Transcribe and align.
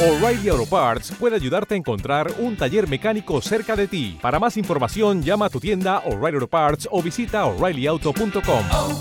O'Reilly 0.00 0.48
Auto 0.48 0.64
Parts 0.64 1.10
puede 1.18 1.34
ayudarte 1.34 1.74
a 1.74 1.76
encontrar 1.76 2.32
un 2.38 2.56
taller 2.56 2.88
mecánico 2.88 3.40
cerca 3.40 3.74
de 3.74 3.88
ti. 3.88 4.16
Para 4.22 4.38
más 4.38 4.56
información, 4.56 5.24
llama 5.24 5.46
a 5.46 5.50
tu 5.50 5.58
tienda 5.58 6.04
O'Reilly 6.06 6.36
Auto 6.36 6.46
Parts 6.46 6.88
o 6.92 7.02
visita 7.02 7.44
oreillyauto.com. 7.46 8.64
oh, 8.70 9.00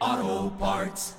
oh, 0.00 0.56
Parts. 0.60 1.16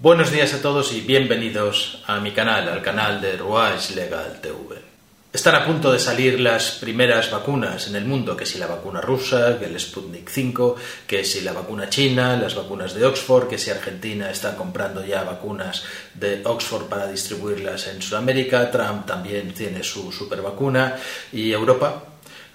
Buenos 0.00 0.32
días 0.32 0.54
a 0.54 0.60
todos 0.60 0.92
y 0.92 1.02
bienvenidos 1.02 2.02
a 2.08 2.18
mi 2.18 2.32
canal, 2.32 2.68
al 2.68 2.82
canal 2.82 3.20
de 3.20 3.36
Rouage 3.36 3.94
Legal 3.94 4.40
TV. 4.40 4.89
Están 5.32 5.54
a 5.54 5.64
punto 5.64 5.92
de 5.92 6.00
salir 6.00 6.40
las 6.40 6.72
primeras 6.72 7.30
vacunas 7.30 7.86
en 7.86 7.94
el 7.94 8.04
mundo, 8.04 8.36
que 8.36 8.44
si 8.44 8.58
la 8.58 8.66
vacuna 8.66 9.00
rusa, 9.00 9.60
que 9.60 9.66
el 9.66 9.78
Sputnik 9.78 10.28
5, 10.28 10.74
que 11.06 11.22
si 11.22 11.42
la 11.42 11.52
vacuna 11.52 11.88
china, 11.88 12.36
las 12.36 12.56
vacunas 12.56 12.94
de 12.94 13.04
Oxford, 13.04 13.46
que 13.46 13.56
si 13.56 13.70
Argentina 13.70 14.28
está 14.28 14.56
comprando 14.56 15.06
ya 15.06 15.22
vacunas 15.22 15.84
de 16.14 16.40
Oxford 16.44 16.86
para 16.86 17.06
distribuirlas 17.06 17.86
en 17.86 18.02
Sudamérica, 18.02 18.72
Trump 18.72 19.06
también 19.06 19.54
tiene 19.54 19.84
su 19.84 20.10
super 20.10 20.42
vacuna 20.42 20.96
y 21.32 21.52
Europa. 21.52 22.02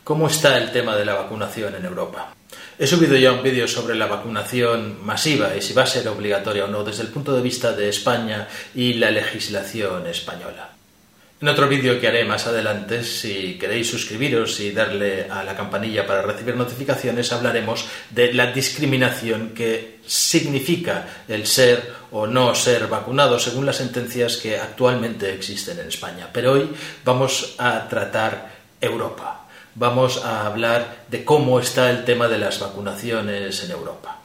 ¿Cómo 0.03 0.27
está 0.27 0.57
el 0.57 0.73
tema 0.73 0.97
de 0.97 1.05
la 1.05 1.13
vacunación 1.13 1.75
en 1.75 1.85
Europa? 1.85 2.33
He 2.77 2.87
subido 2.87 3.15
ya 3.15 3.31
un 3.31 3.41
vídeo 3.41 3.69
sobre 3.69 3.95
la 3.95 4.07
vacunación 4.07 4.97
masiva 5.01 5.55
y 5.55 5.61
si 5.61 5.73
va 5.73 5.83
a 5.83 5.87
ser 5.87 6.09
obligatoria 6.09 6.65
o 6.65 6.67
no 6.67 6.83
desde 6.83 7.03
el 7.03 7.09
punto 7.09 7.33
de 7.33 7.41
vista 7.41 7.71
de 7.71 7.87
España 7.87 8.49
y 8.75 8.95
la 8.95 9.11
legislación 9.11 10.05
española. 10.07 10.74
En 11.41 11.49
otro 11.49 11.67
vídeo 11.67 11.99
que 11.99 12.07
haré 12.07 12.23
más 12.23 12.47
adelante, 12.47 13.03
si 13.03 13.57
queréis 13.59 13.89
suscribiros 13.89 14.59
y 14.61 14.71
darle 14.71 15.27
a 15.29 15.43
la 15.43 15.55
campanilla 15.55 16.07
para 16.07 16.21
recibir 16.21 16.55
notificaciones, 16.55 17.31
hablaremos 17.33 17.85
de 18.09 18.33
la 18.33 18.51
discriminación 18.51 19.49
que 19.49 19.99
significa 20.05 21.05
el 21.27 21.45
ser 21.45 21.93
o 22.11 22.25
no 22.25 22.55
ser 22.55 22.87
vacunado 22.87 23.37
según 23.37 23.65
las 23.65 23.75
sentencias 23.75 24.37
que 24.37 24.57
actualmente 24.57 25.33
existen 25.33 25.79
en 25.79 25.89
España. 25.89 26.29
Pero 26.31 26.53
hoy 26.53 26.69
vamos 27.03 27.55
a 27.57 27.87
tratar 27.89 28.55
Europa 28.79 29.45
vamos 29.75 30.23
a 30.23 30.45
hablar 30.45 31.05
de 31.09 31.23
cómo 31.23 31.59
está 31.59 31.91
el 31.91 32.03
tema 32.05 32.27
de 32.27 32.39
las 32.39 32.59
vacunaciones 32.59 33.63
en 33.63 33.71
Europa. 33.71 34.17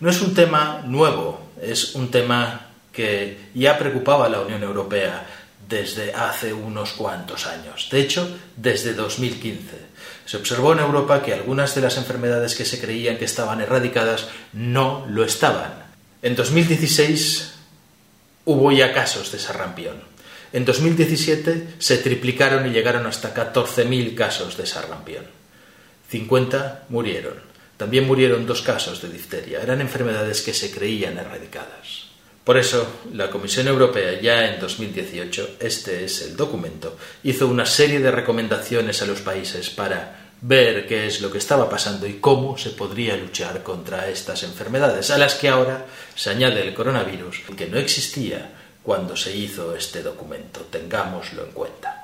No 0.00 0.10
es 0.10 0.20
un 0.20 0.34
tema 0.34 0.82
nuevo, 0.84 1.40
es 1.60 1.94
un 1.94 2.10
tema 2.10 2.66
que 2.92 3.38
ya 3.54 3.78
preocupaba 3.78 4.26
a 4.26 4.28
la 4.28 4.40
Unión 4.40 4.62
Europea 4.62 5.24
desde 5.68 6.12
hace 6.12 6.52
unos 6.52 6.92
cuantos 6.92 7.46
años. 7.46 7.88
De 7.90 8.00
hecho, 8.00 8.38
desde 8.56 8.94
2015. 8.94 9.92
Se 10.24 10.36
observó 10.36 10.72
en 10.72 10.80
Europa 10.80 11.22
que 11.22 11.32
algunas 11.32 11.74
de 11.74 11.80
las 11.80 11.96
enfermedades 11.96 12.54
que 12.54 12.64
se 12.64 12.80
creían 12.80 13.18
que 13.18 13.24
estaban 13.24 13.60
erradicadas 13.60 14.28
no 14.52 15.06
lo 15.08 15.24
estaban. 15.24 15.72
En 16.22 16.36
2016 16.36 17.52
hubo 18.44 18.72
ya 18.72 18.92
casos 18.92 19.32
de 19.32 19.38
sarampión. 19.38 19.96
En 20.52 20.64
2017 20.64 21.74
se 21.78 21.98
triplicaron 21.98 22.66
y 22.66 22.70
llegaron 22.70 23.06
hasta 23.06 23.34
14.000 23.34 24.14
casos 24.14 24.56
de 24.56 24.66
sarampión. 24.66 25.24
50 26.10 26.84
murieron. 26.90 27.34
También 27.78 28.06
murieron 28.06 28.46
dos 28.46 28.62
casos 28.62 29.00
de 29.00 29.08
difteria. 29.08 29.62
Eran 29.62 29.80
enfermedades 29.80 30.42
que 30.42 30.52
se 30.52 30.70
creían 30.70 31.18
erradicadas. 31.18 32.01
Por 32.44 32.56
eso, 32.56 33.02
la 33.12 33.30
Comisión 33.30 33.68
Europea 33.68 34.20
ya 34.20 34.52
en 34.52 34.58
2018, 34.58 35.56
este 35.60 36.04
es 36.04 36.22
el 36.22 36.36
documento, 36.36 36.96
hizo 37.22 37.46
una 37.46 37.64
serie 37.64 38.00
de 38.00 38.10
recomendaciones 38.10 39.00
a 39.00 39.06
los 39.06 39.20
países 39.20 39.70
para 39.70 40.32
ver 40.40 40.88
qué 40.88 41.06
es 41.06 41.20
lo 41.20 41.30
que 41.30 41.38
estaba 41.38 41.70
pasando 41.70 42.04
y 42.04 42.14
cómo 42.14 42.58
se 42.58 42.70
podría 42.70 43.16
luchar 43.16 43.62
contra 43.62 44.08
estas 44.08 44.42
enfermedades, 44.42 45.12
a 45.12 45.18
las 45.18 45.36
que 45.36 45.48
ahora 45.48 45.86
se 46.16 46.30
añade 46.30 46.66
el 46.66 46.74
coronavirus, 46.74 47.42
que 47.56 47.68
no 47.68 47.78
existía 47.78 48.50
cuando 48.82 49.16
se 49.16 49.36
hizo 49.36 49.76
este 49.76 50.02
documento. 50.02 50.62
Tengámoslo 50.68 51.44
en 51.44 51.52
cuenta. 51.52 52.01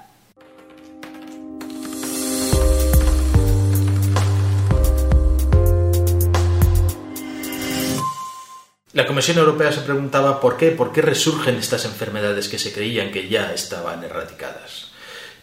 La 8.99 9.07
Comisión 9.07 9.39
Europea 9.39 9.71
se 9.71 9.83
preguntaba 9.83 10.41
por 10.41 10.57
qué, 10.57 10.73
por 10.73 10.91
qué 10.91 11.03
resurgen 11.03 11.55
estas 11.55 11.85
enfermedades 11.85 12.49
que 12.49 12.59
se 12.59 12.73
creían 12.73 13.13
que 13.13 13.29
ya 13.29 13.55
estaban 13.55 14.03
erradicadas. 14.03 14.89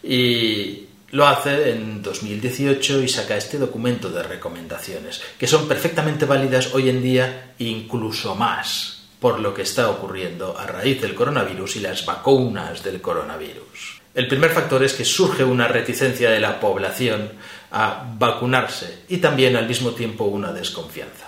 Y 0.02 0.88
lo 1.12 1.26
hace 1.26 1.70
en 1.70 2.02
2018 2.02 3.00
y 3.02 3.08
saca 3.08 3.34
este 3.34 3.56
documento 3.56 4.10
de 4.10 4.22
recomendaciones, 4.22 5.22
que 5.38 5.46
son 5.46 5.66
perfectamente 5.66 6.26
válidas 6.26 6.74
hoy 6.74 6.90
en 6.90 7.02
día, 7.02 7.54
incluso 7.58 8.34
más, 8.34 9.06
por 9.20 9.40
lo 9.40 9.54
que 9.54 9.62
está 9.62 9.88
ocurriendo 9.88 10.54
a 10.58 10.66
raíz 10.66 11.00
del 11.00 11.14
coronavirus 11.14 11.76
y 11.76 11.80
las 11.80 12.04
vacunas 12.04 12.84
del 12.84 13.00
coronavirus. 13.00 14.02
El 14.14 14.28
primer 14.28 14.50
factor 14.50 14.84
es 14.84 14.92
que 14.92 15.06
surge 15.06 15.44
una 15.44 15.66
reticencia 15.66 16.30
de 16.30 16.40
la 16.40 16.60
población 16.60 17.32
a 17.72 18.04
vacunarse 18.18 19.04
y 19.08 19.16
también 19.16 19.56
al 19.56 19.66
mismo 19.66 19.92
tiempo 19.92 20.24
una 20.24 20.52
desconfianza. 20.52 21.25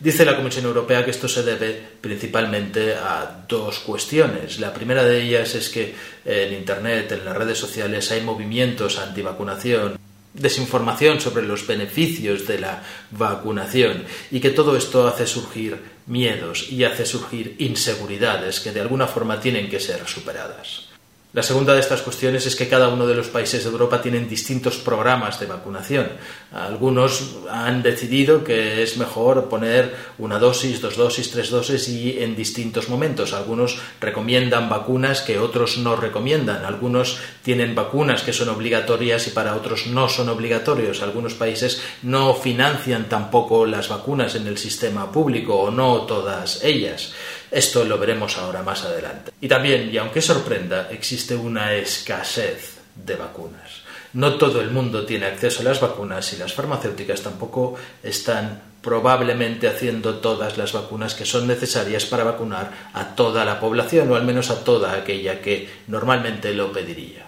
Dice 0.00 0.24
la 0.24 0.36
Comisión 0.36 0.64
Europea 0.64 1.04
que 1.04 1.10
esto 1.10 1.26
se 1.28 1.42
debe 1.42 1.82
principalmente 2.00 2.94
a 2.94 3.44
dos 3.48 3.80
cuestiones. 3.80 4.60
La 4.60 4.72
primera 4.72 5.02
de 5.02 5.22
ellas 5.22 5.56
es 5.56 5.68
que 5.70 5.94
en 6.24 6.52
Internet, 6.52 7.10
en 7.12 7.24
las 7.24 7.36
redes 7.36 7.58
sociales, 7.58 8.10
hay 8.12 8.20
movimientos 8.20 8.98
antivacunación 8.98 9.98
desinformación 10.32 11.20
sobre 11.20 11.42
los 11.42 11.66
beneficios 11.66 12.46
de 12.46 12.60
la 12.60 12.82
vacunación 13.10 14.04
y 14.30 14.40
que 14.40 14.50
todo 14.50 14.76
esto 14.76 15.06
hace 15.08 15.26
surgir 15.26 15.78
miedos 16.06 16.70
y 16.70 16.84
hace 16.84 17.04
surgir 17.04 17.56
inseguridades 17.58 18.60
que 18.60 18.72
de 18.72 18.80
alguna 18.80 19.06
forma 19.06 19.40
tienen 19.40 19.68
que 19.68 19.80
ser 19.80 20.06
superadas. 20.06 20.87
La 21.34 21.42
segunda 21.42 21.74
de 21.74 21.80
estas 21.80 22.00
cuestiones 22.00 22.46
es 22.46 22.56
que 22.56 22.68
cada 22.68 22.88
uno 22.88 23.06
de 23.06 23.14
los 23.14 23.28
países 23.28 23.62
de 23.62 23.68
Europa 23.68 24.00
tienen 24.00 24.30
distintos 24.30 24.78
programas 24.78 25.38
de 25.38 25.44
vacunación. 25.44 26.08
Algunos 26.52 27.36
han 27.50 27.82
decidido 27.82 28.42
que 28.42 28.82
es 28.82 28.96
mejor 28.96 29.50
poner 29.50 29.94
una 30.16 30.38
dosis, 30.38 30.80
dos 30.80 30.96
dosis, 30.96 31.30
tres 31.30 31.50
dosis 31.50 31.86
y 31.90 32.22
en 32.22 32.34
distintos 32.34 32.88
momentos. 32.88 33.34
Algunos 33.34 33.78
recomiendan 34.00 34.70
vacunas 34.70 35.20
que 35.20 35.38
otros 35.38 35.76
no 35.76 35.96
recomiendan. 35.96 36.64
Algunos 36.64 37.18
tienen 37.42 37.74
vacunas 37.74 38.22
que 38.22 38.32
son 38.32 38.48
obligatorias 38.48 39.26
y 39.26 39.30
para 39.30 39.54
otros 39.54 39.86
no 39.86 40.08
son 40.08 40.30
obligatorios. 40.30 41.02
Algunos 41.02 41.34
países 41.34 41.82
no 42.04 42.32
financian 42.32 43.06
tampoco 43.06 43.66
las 43.66 43.90
vacunas 43.90 44.34
en 44.34 44.46
el 44.46 44.56
sistema 44.56 45.12
público 45.12 45.56
o 45.56 45.70
no 45.70 46.06
todas 46.06 46.64
ellas. 46.64 47.12
Esto 47.50 47.84
lo 47.84 47.98
veremos 47.98 48.36
ahora 48.36 48.62
más 48.62 48.84
adelante. 48.84 49.32
Y 49.40 49.48
también, 49.48 49.90
y 49.92 49.96
aunque 49.98 50.20
sorprenda, 50.20 50.88
existe 50.90 51.34
una 51.34 51.74
escasez 51.74 52.78
de 52.94 53.14
vacunas. 53.14 53.82
No 54.12 54.36
todo 54.36 54.60
el 54.60 54.70
mundo 54.70 55.04
tiene 55.04 55.26
acceso 55.26 55.60
a 55.60 55.64
las 55.64 55.80
vacunas 55.80 56.32
y 56.32 56.36
las 56.36 56.54
farmacéuticas 56.54 57.22
tampoco 57.22 57.76
están 58.02 58.62
probablemente 58.82 59.68
haciendo 59.68 60.16
todas 60.16 60.56
las 60.56 60.72
vacunas 60.72 61.14
que 61.14 61.26
son 61.26 61.46
necesarias 61.46 62.06
para 62.06 62.24
vacunar 62.24 62.90
a 62.94 63.14
toda 63.14 63.44
la 63.44 63.60
población 63.60 64.10
o 64.10 64.16
al 64.16 64.24
menos 64.24 64.50
a 64.50 64.64
toda 64.64 64.94
aquella 64.94 65.40
que 65.40 65.68
normalmente 65.88 66.54
lo 66.54 66.72
pediría. 66.72 67.26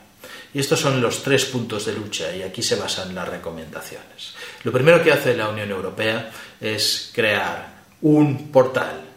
Y 0.53 0.59
estos 0.59 0.81
son 0.81 1.01
los 1.01 1.23
tres 1.23 1.45
puntos 1.45 1.85
de 1.87 1.93
lucha 1.93 2.35
y 2.35 2.43
aquí 2.43 2.63
se 2.63 2.77
basan 2.77 3.15
las 3.15 3.29
recomendaciones. 3.29 4.35
Lo 4.65 4.73
primero 4.73 5.03
que 5.03 5.13
hace 5.13 5.37
la 5.37 5.49
Unión 5.49 5.71
Europea 5.71 6.31
es 6.61 7.11
crear 7.15 7.81
un 8.03 8.51
portal 8.51 9.10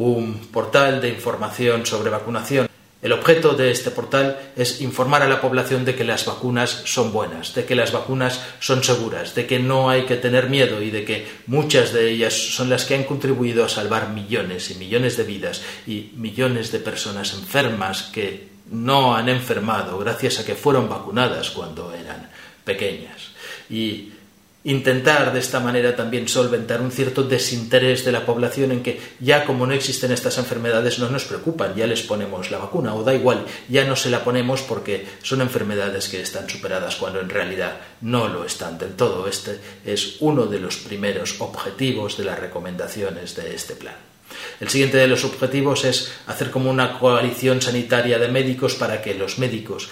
un 0.00 0.34
portal 0.50 1.02
de 1.02 1.10
información 1.10 1.84
sobre 1.84 2.08
vacunación. 2.08 2.68
El 3.02 3.12
objeto 3.12 3.52
de 3.52 3.70
este 3.70 3.90
portal 3.90 4.52
es 4.56 4.80
informar 4.80 5.22
a 5.22 5.28
la 5.28 5.40
población 5.40 5.84
de 5.84 5.94
que 5.94 6.04
las 6.04 6.24
vacunas 6.24 6.70
son 6.84 7.12
buenas, 7.12 7.54
de 7.54 7.66
que 7.66 7.74
las 7.74 7.92
vacunas 7.92 8.42
son 8.60 8.82
seguras, 8.82 9.34
de 9.34 9.46
que 9.46 9.58
no 9.58 9.90
hay 9.90 10.04
que 10.04 10.16
tener 10.16 10.48
miedo 10.48 10.82
y 10.82 10.90
de 10.90 11.04
que 11.04 11.26
muchas 11.46 11.92
de 11.92 12.10
ellas 12.10 12.34
son 12.34 12.70
las 12.70 12.84
que 12.84 12.94
han 12.94 13.04
contribuido 13.04 13.64
a 13.64 13.68
salvar 13.68 14.10
millones 14.10 14.70
y 14.70 14.74
millones 14.76 15.18
de 15.18 15.24
vidas 15.24 15.62
y 15.86 16.12
millones 16.14 16.72
de 16.72 16.78
personas 16.78 17.34
enfermas 17.34 18.04
que 18.04 18.48
no 18.70 19.14
han 19.14 19.28
enfermado 19.28 19.98
gracias 19.98 20.38
a 20.38 20.46
que 20.46 20.54
fueron 20.54 20.88
vacunadas 20.88 21.50
cuando 21.50 21.92
eran 21.92 22.30
pequeñas. 22.64 23.32
Y 23.68 24.12
intentar 24.64 25.32
de 25.32 25.40
esta 25.40 25.58
manera 25.58 25.96
también 25.96 26.28
solventar 26.28 26.82
un 26.82 26.92
cierto 26.92 27.22
desinterés 27.22 28.04
de 28.04 28.12
la 28.12 28.26
población 28.26 28.72
en 28.72 28.82
que 28.82 29.00
ya 29.18 29.46
como 29.46 29.66
no 29.66 29.72
existen 29.72 30.12
estas 30.12 30.36
enfermedades 30.36 30.98
no 30.98 31.08
nos 31.08 31.24
preocupan, 31.24 31.74
ya 31.74 31.86
les 31.86 32.02
ponemos 32.02 32.50
la 32.50 32.58
vacuna 32.58 32.94
o 32.94 33.02
da 33.02 33.14
igual, 33.14 33.46
ya 33.68 33.84
no 33.84 33.96
se 33.96 34.10
la 34.10 34.22
ponemos 34.22 34.60
porque 34.62 35.06
son 35.22 35.40
enfermedades 35.40 36.08
que 36.08 36.20
están 36.20 36.48
superadas 36.48 36.96
cuando 36.96 37.20
en 37.20 37.30
realidad 37.30 37.76
no 38.02 38.28
lo 38.28 38.44
están 38.44 38.76
del 38.76 38.94
todo. 38.94 39.26
Este 39.28 39.58
es 39.84 40.16
uno 40.20 40.46
de 40.46 40.60
los 40.60 40.76
primeros 40.76 41.40
objetivos 41.40 42.18
de 42.18 42.24
las 42.24 42.38
recomendaciones 42.38 43.34
de 43.36 43.54
este 43.54 43.74
plan. 43.74 43.96
El 44.60 44.68
siguiente 44.68 44.98
de 44.98 45.08
los 45.08 45.24
objetivos 45.24 45.84
es 45.84 46.12
hacer 46.26 46.50
como 46.50 46.70
una 46.70 46.98
coalición 46.98 47.60
sanitaria 47.60 48.18
de 48.18 48.28
médicos 48.28 48.74
para 48.74 49.02
que 49.02 49.14
los 49.14 49.38
médicos 49.38 49.88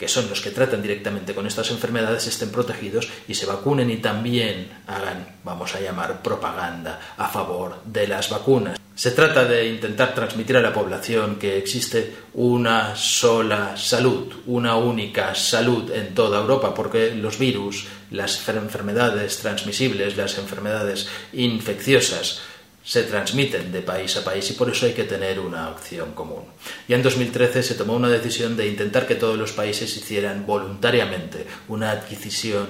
que 0.00 0.08
son 0.08 0.30
los 0.30 0.40
que 0.40 0.50
tratan 0.50 0.80
directamente 0.80 1.34
con 1.34 1.46
estas 1.46 1.70
enfermedades, 1.70 2.26
estén 2.26 2.48
protegidos 2.48 3.06
y 3.28 3.34
se 3.34 3.44
vacunen 3.44 3.90
y 3.90 3.98
también 3.98 4.72
hagan, 4.86 5.36
vamos 5.44 5.74
a 5.74 5.80
llamar, 5.80 6.22
propaganda 6.22 6.98
a 7.18 7.28
favor 7.28 7.82
de 7.84 8.08
las 8.08 8.30
vacunas. 8.30 8.80
Se 8.94 9.10
trata 9.10 9.44
de 9.44 9.68
intentar 9.68 10.14
transmitir 10.14 10.56
a 10.56 10.62
la 10.62 10.72
población 10.72 11.36
que 11.36 11.58
existe 11.58 12.14
una 12.32 12.96
sola 12.96 13.76
salud, 13.76 14.32
una 14.46 14.76
única 14.76 15.34
salud 15.34 15.90
en 15.90 16.14
toda 16.14 16.40
Europa, 16.40 16.74
porque 16.74 17.14
los 17.14 17.38
virus, 17.38 17.86
las 18.10 18.48
enfermedades 18.48 19.36
transmisibles, 19.36 20.16
las 20.16 20.38
enfermedades 20.38 21.08
infecciosas, 21.34 22.40
se 22.84 23.02
transmiten 23.04 23.72
de 23.72 23.82
país 23.82 24.16
a 24.16 24.24
país 24.24 24.50
y 24.50 24.54
por 24.54 24.70
eso 24.70 24.86
hay 24.86 24.92
que 24.92 25.04
tener 25.04 25.38
una 25.38 25.68
opción 25.68 26.12
común. 26.12 26.44
Ya 26.88 26.96
en 26.96 27.02
2013 27.02 27.62
se 27.62 27.74
tomó 27.74 27.94
una 27.94 28.08
decisión 28.08 28.56
de 28.56 28.68
intentar 28.68 29.06
que 29.06 29.14
todos 29.14 29.38
los 29.38 29.52
países 29.52 29.96
hicieran 29.96 30.46
voluntariamente 30.46 31.46
una 31.68 31.90
adquisición 31.90 32.66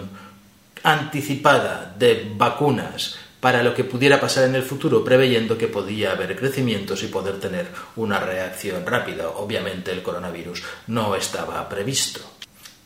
anticipada 0.82 1.94
de 1.98 2.32
vacunas 2.36 3.16
para 3.40 3.62
lo 3.62 3.74
que 3.74 3.84
pudiera 3.84 4.20
pasar 4.20 4.44
en 4.44 4.54
el 4.54 4.62
futuro, 4.62 5.02
preveyendo 5.02 5.56
que 5.56 5.66
podía 5.66 6.12
haber 6.12 6.36
crecimientos 6.36 7.02
y 7.02 7.06
poder 7.06 7.40
tener 7.40 7.68
una 7.96 8.20
reacción 8.20 8.84
rápida. 8.84 9.30
Obviamente 9.30 9.92
el 9.92 10.02
coronavirus 10.02 10.62
no 10.88 11.14
estaba 11.14 11.66
previsto. 11.68 12.20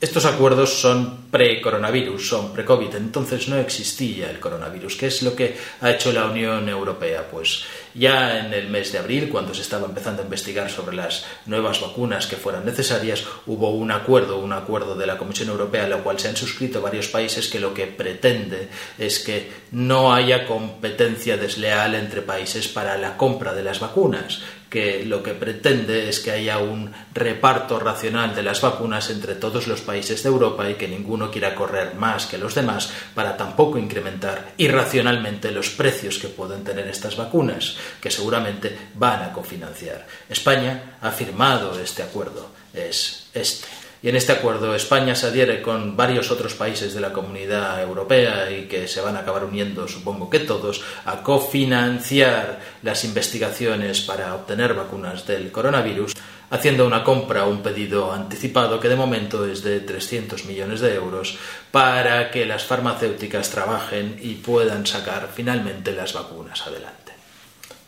Estos 0.05 0.27
acuerdos 0.27 0.83
son 0.83 1.31
pre-coronavirus, 1.31 2.29
son 2.29 2.53
pre-COVID, 2.53 2.95
entonces 2.95 3.49
no 3.49 3.57
existía 3.57 4.29
el 4.29 4.39
coronavirus. 4.39 4.97
¿Qué 4.97 5.07
es 5.07 5.23
lo 5.23 5.35
que 5.35 5.57
ha 5.81 5.93
hecho 5.93 6.13
la 6.13 6.27
Unión 6.27 6.69
Europea? 6.69 7.27
Pues 7.31 7.65
ya 7.95 8.39
en 8.39 8.53
el 8.53 8.69
mes 8.69 8.93
de 8.93 8.99
abril, 8.99 9.31
cuando 9.31 9.55
se 9.55 9.63
estaba 9.63 9.87
empezando 9.87 10.21
a 10.21 10.27
investigar 10.27 10.71
sobre 10.71 10.95
las 10.95 11.25
nuevas 11.47 11.81
vacunas 11.81 12.27
que 12.27 12.37
fueran 12.37 12.67
necesarias, 12.67 13.25
hubo 13.47 13.71
un 13.71 13.93
acuerdo, 13.93 14.41
un 14.41 14.53
acuerdo 14.53 14.95
de 14.95 15.07
la 15.07 15.17
Comisión 15.17 15.49
Europea, 15.49 15.87
a 15.87 15.89
lo 15.89 16.05
cual 16.05 16.21
se 16.21 16.29
han 16.29 16.37
suscrito 16.37 16.83
varios 16.83 17.09
países 17.09 17.49
que 17.49 17.59
lo 17.59 17.73
que 17.73 17.87
pretende 17.87 18.69
es 18.99 19.21
que 19.21 19.51
no 19.71 20.13
haya 20.13 20.45
competencia 20.45 21.39
desleal 21.39 21.95
entre 21.95 22.21
países 22.21 22.69
para 22.69 22.99
la 22.99 23.17
compra 23.17 23.55
de 23.55 23.65
las 23.65 23.81
vacunas, 23.81 24.43
que 24.75 25.05
lo 25.05 25.23
que 25.23 25.35
pretende 25.35 26.09
es 26.09 26.19
que 26.19 26.33
haya 26.33 26.59
un 26.59 26.93
reparto 27.13 27.79
racional 27.79 28.35
de 28.35 28.43
las 28.43 28.61
vacunas 28.61 29.09
entre 29.09 29.37
todos 29.37 29.69
los 29.69 29.83
países 29.83 30.25
de 30.25 30.29
Europa 30.29 30.69
y 30.69 30.75
que 30.75 30.89
ninguno 30.89 31.31
quiera 31.31 31.55
correr 31.55 31.95
más 31.95 32.27
que 32.27 32.39
los 32.39 32.57
demás 32.57 32.91
para 33.15 33.37
tampoco 33.37 33.79
incrementar 33.79 34.55
irracionalmente 34.57 35.53
los 35.53 35.71
precios 35.71 36.19
que 36.19 36.27
pueden 36.27 36.65
tener 36.65 36.89
estas 36.89 37.17
vacunas, 37.17 37.77
que 38.01 38.11
seguramente 38.11 38.77
van 38.95 39.23
a 39.23 39.33
cofinanciar. 39.33 40.09
España 40.29 40.97
ha 41.01 41.13
firmado 41.13 41.79
este 41.79 42.03
acuerdo, 42.03 42.51
es 42.75 43.29
este. 43.33 43.84
Y 44.05 44.11
en 44.11 44.17
este 44.17 44.33
acuerdo 44.33 44.75
España 44.75 45.15
se 45.15 45.29
adhiere 45.29 45.63
con 45.63 45.97
varios 45.97 46.31
otros 46.31 46.53
países 46.53 46.93
de 46.93 47.01
la 47.01 47.11
comunidad 47.11 47.81
europea 47.81 48.51
y 48.51 48.69
que 48.69 48.87
se 48.87 49.01
van 49.01 49.17
a 49.17 49.21
acabar 49.21 49.45
uniendo, 49.45 49.89
supongo 49.89 50.29
que 50.29 50.41
todos, 50.41 50.85
a 51.07 51.23
cofinanciar 51.23 52.61
las 52.83 53.03
investigaciones 53.07 54.03
para 54.03 54.35
obtener 54.35 54.75
vacunas 54.75 55.27
del 55.27 55.51
coronavirus, 55.51 56.13
haciendo 56.51 56.87
una 56.87 57.03
compra 57.03 57.47
o 57.47 57.51
un 57.51 57.63
pedido 57.63 58.13
anticipado 58.13 58.79
que 58.79 58.91
de 58.91 58.97
momento 58.97 59.47
es 59.47 59.65
de 59.65 59.81
300 59.81 60.45
millones 60.45 60.81
de 60.81 60.97
euros 60.97 61.39
para 61.71 62.31
que 62.31 62.45
las 62.45 62.65
farmacéuticas 62.65 63.49
trabajen 63.49 64.19
y 64.21 64.35
puedan 64.35 64.87
sacar 64.87 65.31
finalmente 65.35 65.93
las 65.93 66.13
vacunas 66.13 66.67
adelante. 66.67 67.04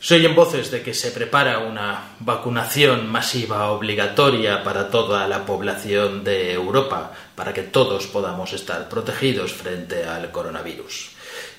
Se 0.06 0.14
oyen 0.14 0.36
voces 0.36 0.70
de 0.70 0.82
que 0.82 0.94
se 0.94 1.10
prepara 1.10 1.58
una 1.58 2.14
vacunación 2.20 3.08
masiva 3.08 3.72
obligatoria 3.72 4.62
para 4.62 4.88
toda 4.88 5.26
la 5.26 5.44
población 5.44 6.22
de 6.22 6.52
Europa, 6.52 7.10
para 7.34 7.52
que 7.52 7.64
todos 7.64 8.06
podamos 8.06 8.52
estar 8.52 8.88
protegidos 8.88 9.52
frente 9.52 10.04
al 10.04 10.30
coronavirus. 10.30 11.10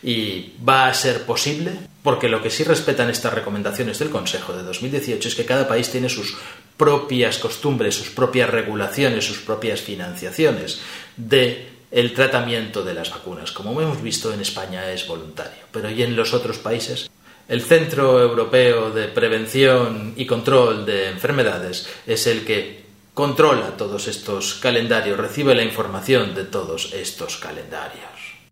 ¿Y 0.01 0.53
va 0.65 0.87
a 0.87 0.93
ser 0.93 1.23
posible? 1.23 1.73
Porque 2.01 2.29
lo 2.29 2.41
que 2.41 2.49
sí 2.49 2.63
respetan 2.63 3.09
estas 3.09 3.33
recomendaciones 3.33 3.99
del 3.99 4.11
Consejo 4.11 4.53
de 4.53 4.63
2018 4.63 5.27
es 5.27 5.35
que 5.35 5.43
cada 5.43 5.67
país 5.67 5.91
tiene 5.91 6.07
sus 6.07 6.37
propias 6.77 7.39
costumbres, 7.39 7.95
sus 7.95 8.11
propias 8.11 8.49
regulaciones, 8.49 9.25
sus 9.25 9.39
propias 9.39 9.81
financiaciones 9.81 10.79
de 11.17 11.67
el 11.91 12.13
tratamiento 12.13 12.81
de 12.85 12.93
las 12.93 13.09
vacunas. 13.09 13.51
Como 13.51 13.81
hemos 13.81 14.01
visto 14.01 14.31
en 14.31 14.39
España 14.39 14.89
es 14.89 15.05
voluntario, 15.05 15.65
pero 15.69 15.89
¿y 15.89 16.01
en 16.01 16.15
los 16.15 16.33
otros 16.33 16.59
países? 16.59 17.09
El 17.47 17.61
Centro 17.61 18.21
Europeo 18.21 18.91
de 18.91 19.07
Prevención 19.07 20.13
y 20.17 20.25
Control 20.25 20.85
de 20.85 21.07
Enfermedades 21.07 21.87
es 22.05 22.27
el 22.27 22.43
que 22.43 22.83
controla 23.13 23.77
todos 23.77 24.09
estos 24.09 24.55
calendarios, 24.55 25.17
recibe 25.17 25.55
la 25.55 25.63
información 25.63 26.35
de 26.35 26.43
todos 26.43 26.91
estos 26.93 27.37
calendarios. 27.37 28.03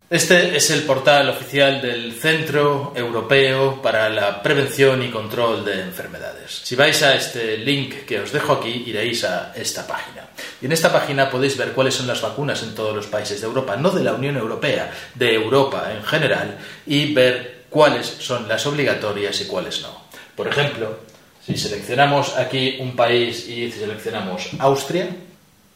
Este 0.08 0.56
es 0.56 0.70
el 0.70 0.84
portal 0.84 1.28
oficial 1.28 1.82
del 1.82 2.12
Centro 2.12 2.92
Europeo 2.96 3.82
para 3.82 4.08
la 4.08 4.40
Prevención 4.40 5.02
y 5.02 5.10
Control 5.10 5.64
de 5.64 5.82
Enfermedades. 5.82 6.62
Si 6.62 6.74
vais 6.74 7.02
a 7.02 7.16
este 7.16 7.58
link 7.58 8.06
que 8.06 8.20
os 8.20 8.32
dejo 8.32 8.54
aquí, 8.54 8.84
iréis 8.86 9.24
a 9.24 9.52
esta 9.54 9.86
página. 9.86 10.28
Y 10.62 10.66
en 10.66 10.72
esta 10.72 10.92
página 10.92 11.28
podéis 11.28 11.56
ver 11.56 11.72
cuáles 11.72 11.94
son 11.94 12.06
las 12.06 12.22
vacunas 12.22 12.62
en 12.62 12.74
todos 12.74 12.94
los 12.94 13.08
países 13.08 13.40
de 13.40 13.46
Europa, 13.46 13.76
no 13.76 13.90
de 13.90 14.04
la 14.04 14.14
Unión 14.14 14.36
Europea, 14.36 14.90
de 15.14 15.34
Europa 15.34 15.92
en 15.92 16.04
general, 16.04 16.56
y 16.86 17.12
ver 17.12 17.55
cuáles 17.76 18.06
son 18.06 18.48
las 18.48 18.64
obligatorias 18.64 19.38
y 19.42 19.44
cuáles 19.44 19.82
no. 19.82 19.90
Por 20.34 20.48
ejemplo, 20.48 20.98
si 21.44 21.58
seleccionamos 21.58 22.34
aquí 22.38 22.78
un 22.80 22.96
país 22.96 23.46
y 23.50 23.70
seleccionamos 23.70 24.48
Austria, 24.60 25.10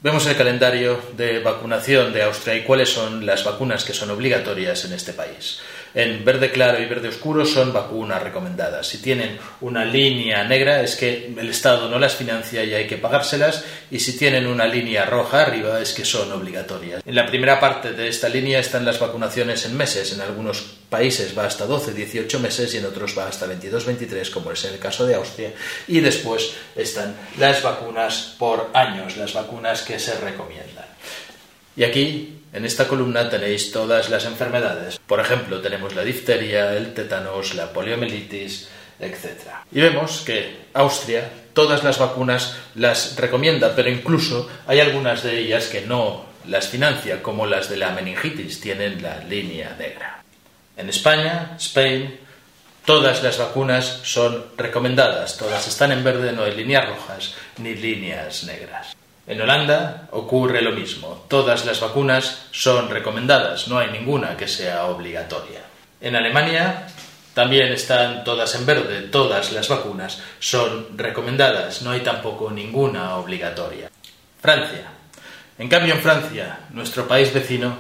vemos 0.00 0.25
el 0.26 0.35
calendario 0.35 0.99
de 1.19 1.41
vacunación 1.41 2.14
de 2.14 2.23
Austria 2.23 2.55
y 2.55 2.62
cuáles 2.62 2.88
son 2.88 3.26
las 3.26 3.44
vacunas 3.44 3.85
que 3.85 3.93
son 3.93 4.11
obligatorias 4.12 4.82
en 4.87 4.94
este 4.94 5.12
país 5.12 5.61
en 5.94 6.25
verde 6.25 6.50
claro 6.50 6.81
y 6.81 6.87
verde 6.87 7.08
oscuro 7.08 7.44
son 7.44 7.72
vacunas 7.72 8.22
recomendadas. 8.22 8.87
Si 8.87 8.98
tienen 8.98 9.38
una 9.60 9.84
línea 9.84 10.44
negra 10.44 10.82
es 10.82 10.96
que 10.96 11.32
el 11.37 11.48
Estado 11.48 11.88
no 11.88 11.98
las 11.98 12.14
financia 12.14 12.62
y 12.64 12.75
hay 12.75 12.87
que 12.87 12.96
pagárselas 12.96 13.64
y 13.90 13.98
si 13.98 14.16
tienen 14.16 14.46
una 14.46 14.66
línea 14.66 15.04
roja 15.04 15.42
arriba 15.42 15.81
es 15.81 15.92
que 15.92 16.04
son 16.04 16.31
obligatorias. 16.32 17.02
En 17.04 17.14
la 17.14 17.26
primera 17.26 17.58
parte 17.58 17.92
de 17.92 18.08
esta 18.08 18.28
línea 18.28 18.58
están 18.58 18.84
las 18.84 18.98
vacunaciones 18.98 19.64
en 19.66 19.76
meses. 19.76 20.12
En 20.12 20.20
algunos 20.20 20.60
países 20.88 21.37
va 21.37 21.46
hasta 21.46 21.66
12, 21.66 21.92
18 21.92 22.40
meses 22.40 22.75
y 22.75 22.78
en 22.78 22.87
otros 22.87 23.16
va 23.16 23.28
hasta 23.28 23.46
22, 23.46 23.87
23 23.87 24.31
como 24.31 24.52
es 24.52 24.64
el 24.64 24.78
caso 24.78 25.06
de 25.06 25.14
Austria. 25.14 25.52
Y 25.88 26.00
después 26.00 26.52
están 26.76 27.16
las 27.38 27.62
vacunas 27.62 28.34
por 28.38 28.70
años, 28.75 29.16
las 29.16 29.32
vacunas 29.32 29.82
que 29.82 29.98
se 29.98 30.14
recomiendan. 30.19 30.89
Y 31.80 31.84
aquí 31.84 32.42
en 32.52 32.66
esta 32.66 32.86
columna 32.86 33.30
tenéis 33.30 33.72
todas 33.72 34.10
las 34.10 34.26
enfermedades. 34.26 34.98
Por 34.98 35.18
ejemplo, 35.18 35.62
tenemos 35.62 35.94
la 35.94 36.04
difteria, 36.04 36.76
el 36.76 36.92
tétanos, 36.92 37.54
la 37.54 37.72
poliomielitis, 37.72 38.68
etc. 38.99 39.64
Y 39.72 39.80
vemos 39.80 40.20
que 40.20 40.66
Austria 40.75 41.30
todas 41.54 41.82
las 41.82 41.99
vacunas 41.99 42.54
las 42.75 43.16
recomienda, 43.16 43.75
pero 43.75 43.88
incluso 43.88 44.46
hay 44.66 44.80
algunas 44.80 45.22
de 45.22 45.38
ellas 45.38 45.68
que 45.68 45.80
no 45.80 46.26
las 46.49 46.68
financia, 46.68 47.22
como 47.22 47.46
las 47.46 47.70
de 47.70 47.78
la 47.78 47.92
meningitis, 47.92 48.60
tienen 48.60 49.00
la 49.00 49.25
línea 49.25 49.75
negra. 49.78 50.22
En 50.76 50.90
España, 50.90 51.56
Spain, 51.58 52.14
todas 52.84 53.22
las 53.22 53.38
vacunas 53.38 54.00
son 54.02 54.49
recomendadas, 54.58 55.38
todas 55.38 55.66
están 55.66 55.92
en 55.92 56.04
verde, 56.04 56.32
no 56.32 56.44
hay 56.44 56.54
líneas 56.54 56.87
rojas 56.87 57.34
ni 57.56 57.75
líneas 57.75 58.44
negras. 58.44 59.00
En 59.30 59.40
Holanda 59.40 60.08
ocurre 60.10 60.60
lo 60.60 60.72
mismo. 60.72 61.25
Todas 61.28 61.64
las 61.64 61.78
vacunas 61.78 62.49
son 62.50 62.90
recomendadas, 62.90 63.68
no 63.68 63.78
hay 63.78 63.92
ninguna 63.92 64.37
que 64.37 64.49
sea 64.49 64.87
obligatoria. 64.87 65.60
En 66.00 66.16
Alemania 66.16 66.88
también 67.32 67.68
están 67.72 68.25
todas 68.25 68.52
en 68.56 68.66
verde, 68.66 69.02
todas 69.02 69.52
las 69.52 69.68
vacunas 69.68 70.20
son 70.40 70.99
recomendadas, 70.99 71.82
no 71.82 71.92
hay 71.92 72.00
tampoco 72.00 72.50
ninguna 72.50 73.18
obligatoria. 73.18 73.88
Francia. 74.42 74.87
En 75.58 75.68
cambio, 75.68 75.94
en 75.94 76.00
Francia, 76.00 76.58
nuestro 76.70 77.06
país 77.06 77.32
vecino, 77.32 77.78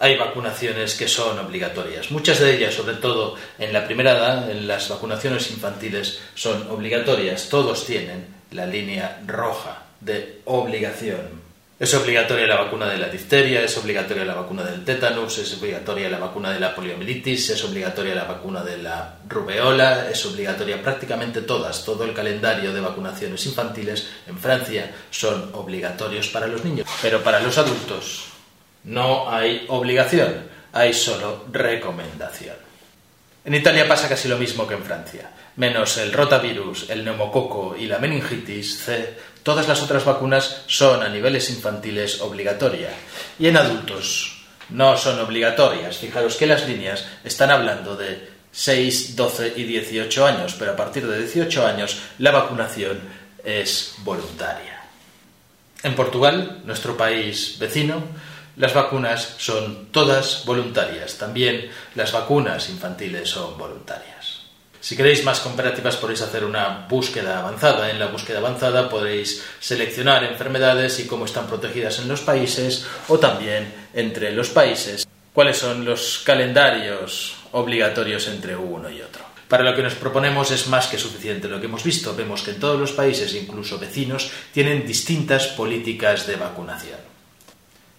hay 0.00 0.16
vacunaciones 0.16 0.96
que 0.96 1.06
son 1.06 1.38
obligatorias. 1.38 2.10
Muchas 2.10 2.40
de 2.40 2.52
ellas, 2.52 2.74
sobre 2.74 2.96
todo 2.96 3.36
en 3.60 3.72
la 3.72 3.84
primera 3.84 4.18
edad, 4.18 4.50
en 4.50 4.66
las 4.66 4.88
vacunaciones 4.88 5.52
infantiles, 5.52 6.20
son 6.34 6.68
obligatorias. 6.68 7.48
Todos 7.48 7.86
tienen 7.86 8.26
la 8.50 8.66
línea 8.66 9.20
roja 9.24 9.83
de 10.04 10.40
obligación. 10.44 11.44
Es 11.78 11.92
obligatoria 11.92 12.46
la 12.46 12.56
vacuna 12.56 12.86
de 12.88 12.98
la 12.98 13.08
difteria, 13.08 13.62
es 13.62 13.76
obligatoria 13.76 14.24
la 14.24 14.34
vacuna 14.34 14.62
del 14.62 14.84
tétanos, 14.84 15.36
es 15.38 15.52
obligatoria 15.54 16.08
la 16.08 16.18
vacuna 16.18 16.52
de 16.52 16.60
la 16.60 16.72
poliomielitis, 16.72 17.50
es 17.50 17.64
obligatoria 17.64 18.14
la 18.14 18.24
vacuna 18.24 18.62
de 18.62 18.78
la 18.78 19.16
rubeola, 19.28 20.08
es 20.08 20.24
obligatoria 20.24 20.80
prácticamente 20.80 21.42
todas. 21.42 21.84
Todo 21.84 22.04
el 22.04 22.14
calendario 22.14 22.72
de 22.72 22.80
vacunaciones 22.80 23.44
infantiles 23.46 24.08
en 24.28 24.38
Francia 24.38 24.94
son 25.10 25.50
obligatorios 25.52 26.28
para 26.28 26.46
los 26.46 26.64
niños. 26.64 26.88
Pero 27.02 27.22
para 27.24 27.40
los 27.40 27.58
adultos 27.58 28.26
no 28.84 29.28
hay 29.28 29.64
obligación, 29.68 30.46
hay 30.72 30.94
solo 30.94 31.44
recomendación. 31.50 32.56
En 33.44 33.54
Italia 33.54 33.86
pasa 33.86 34.08
casi 34.08 34.28
lo 34.28 34.38
mismo 34.38 34.66
que 34.66 34.74
en 34.74 34.84
Francia. 34.84 35.30
Menos 35.56 35.98
el 35.98 36.12
rotavirus, 36.12 36.88
el 36.88 37.04
neumococo 37.04 37.76
y 37.76 37.86
la 37.86 37.98
meningitis 37.98 38.78
C, 38.78 39.14
Todas 39.44 39.68
las 39.68 39.82
otras 39.82 40.06
vacunas 40.06 40.62
son 40.66 41.02
a 41.02 41.08
niveles 41.10 41.50
infantiles 41.50 42.22
obligatoria 42.22 42.88
y 43.38 43.46
en 43.46 43.58
adultos 43.58 44.42
no 44.70 44.96
son 44.96 45.20
obligatorias. 45.20 45.98
Fijaros 45.98 46.36
que 46.36 46.46
las 46.46 46.66
líneas 46.66 47.04
están 47.22 47.50
hablando 47.50 47.94
de 47.94 48.30
6, 48.50 49.14
12 49.14 49.52
y 49.56 49.64
18 49.64 50.26
años, 50.26 50.56
pero 50.58 50.72
a 50.72 50.76
partir 50.76 51.06
de 51.06 51.18
18 51.18 51.66
años 51.66 51.98
la 52.18 52.30
vacunación 52.30 52.98
es 53.44 53.96
voluntaria. 53.98 54.82
En 55.82 55.94
Portugal, 55.94 56.62
nuestro 56.64 56.96
país 56.96 57.58
vecino, 57.58 58.02
las 58.56 58.72
vacunas 58.72 59.34
son 59.36 59.88
todas 59.92 60.46
voluntarias. 60.46 61.18
También 61.18 61.68
las 61.96 62.12
vacunas 62.12 62.70
infantiles 62.70 63.28
son 63.28 63.58
voluntarias. 63.58 64.33
Si 64.84 64.98
queréis 64.98 65.24
más 65.24 65.40
comparativas 65.40 65.96
podéis 65.96 66.20
hacer 66.20 66.44
una 66.44 66.86
búsqueda 66.86 67.38
avanzada. 67.38 67.90
En 67.90 67.98
la 67.98 68.08
búsqueda 68.08 68.40
avanzada 68.40 68.86
podéis 68.90 69.42
seleccionar 69.58 70.24
enfermedades 70.24 71.00
y 71.00 71.06
cómo 71.06 71.24
están 71.24 71.46
protegidas 71.46 72.00
en 72.00 72.08
los 72.08 72.20
países 72.20 72.84
o 73.08 73.18
también 73.18 73.72
entre 73.94 74.30
los 74.32 74.50
países. 74.50 75.08
¿Cuáles 75.32 75.56
son 75.56 75.86
los 75.86 76.20
calendarios 76.22 77.34
obligatorios 77.52 78.28
entre 78.28 78.54
uno 78.54 78.90
y 78.90 79.00
otro? 79.00 79.24
Para 79.48 79.64
lo 79.64 79.74
que 79.74 79.82
nos 79.82 79.94
proponemos 79.94 80.50
es 80.50 80.66
más 80.66 80.88
que 80.88 80.98
suficiente. 80.98 81.48
Lo 81.48 81.60
que 81.60 81.66
hemos 81.66 81.82
visto, 81.82 82.14
vemos 82.14 82.42
que 82.42 82.50
en 82.50 82.60
todos 82.60 82.78
los 82.78 82.92
países, 82.92 83.34
incluso 83.34 83.78
vecinos, 83.78 84.30
tienen 84.52 84.86
distintas 84.86 85.46
políticas 85.46 86.26
de 86.26 86.36
vacunación. 86.36 87.00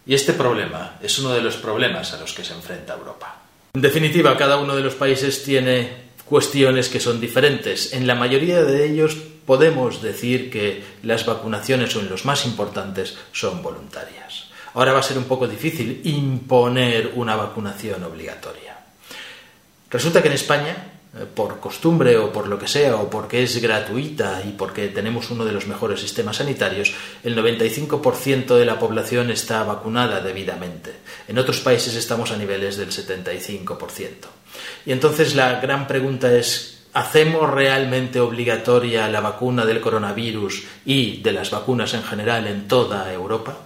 Y 0.05 0.13
este 0.13 0.33
problema 0.33 0.99
es 1.01 1.17
uno 1.17 1.33
de 1.33 1.41
los 1.41 1.55
problemas 1.55 2.13
a 2.13 2.19
los 2.19 2.31
que 2.31 2.43
se 2.43 2.53
enfrenta 2.53 2.93
Europa. 2.93 3.41
En 3.73 3.81
definitiva, 3.81 4.37
cada 4.37 4.57
uno 4.57 4.75
de 4.75 4.83
los 4.83 4.93
países 4.93 5.43
tiene 5.43 6.04
cuestiones 6.25 6.89
que 6.89 6.99
son 6.99 7.21
diferentes. 7.21 7.93
En 7.93 8.07
la 8.07 8.15
mayoría 8.15 8.63
de 8.63 8.85
ellos 8.85 9.15
podemos 9.45 10.01
decir 10.01 10.49
que 10.49 10.83
las 11.03 11.25
vacunaciones 11.25 11.95
o 11.95 11.99
en 11.99 12.09
los 12.09 12.25
más 12.25 12.45
importantes 12.45 13.17
son 13.31 13.61
voluntarias. 13.61 14.49
Ahora 14.73 14.93
va 14.93 14.99
a 14.99 15.03
ser 15.03 15.17
un 15.17 15.25
poco 15.25 15.47
difícil 15.47 16.01
imponer 16.03 17.11
una 17.15 17.35
vacunación 17.35 18.03
obligatoria. 18.03 18.77
Resulta 19.89 20.21
que 20.21 20.27
en 20.27 20.33
España 20.33 20.95
eh, 21.17 21.25
por 21.33 21.61
costumbre 21.61 22.17
o 22.17 22.33
por 22.33 22.47
lo 22.47 22.59
que 22.59 22.67
sea, 22.67 22.97
o 22.97 23.09
porque 23.09 23.43
es 23.43 23.61
gratuita 23.61 24.43
y 24.45 24.51
porque 24.51 24.89
tenemos 24.89 25.31
uno 25.31 25.45
de 25.45 25.53
los 25.53 25.65
mejores 25.65 26.01
sistemas 26.01 26.37
sanitarios, 26.37 26.93
el 27.23 27.37
95% 27.37 28.57
de 28.57 28.65
la 28.65 28.77
población 28.77 29.31
está 29.31 29.63
vacunada 29.63 30.19
debidamente. 30.19 30.91
En 31.29 31.39
otros 31.39 31.61
países 31.61 31.95
estamos 31.95 32.31
a 32.31 32.37
niveles 32.37 32.75
del 32.75 32.89
75%. 32.89 34.27
Y 34.85 34.91
entonces 34.91 35.35
la 35.35 35.59
gran 35.59 35.87
pregunta 35.87 36.31
es, 36.33 36.83
¿hacemos 36.93 37.49
realmente 37.49 38.19
obligatoria 38.19 39.07
la 39.09 39.21
vacuna 39.21 39.65
del 39.65 39.81
coronavirus 39.81 40.63
y 40.85 41.21
de 41.21 41.31
las 41.31 41.51
vacunas 41.51 41.93
en 41.93 42.03
general 42.03 42.47
en 42.47 42.67
toda 42.67 43.11
Europa? 43.11 43.57